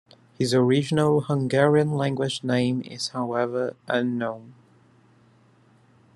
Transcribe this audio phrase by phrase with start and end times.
[0.33, 4.55] His original Hungarian language name is however unknown.